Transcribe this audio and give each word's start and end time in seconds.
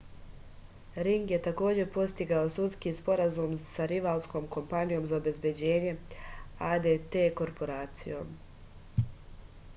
ring 1.07 1.25
je 1.33 1.37
takođe 1.47 1.83
postigao 1.97 2.47
sudski 2.55 2.93
sporazum 3.01 3.53
sa 3.65 3.87
rivalskom 3.93 4.49
kompanijom 4.57 5.07
za 5.13 5.21
obezbeđenje 5.21 5.95
adt 6.73 7.21
korporacijom 7.43 8.35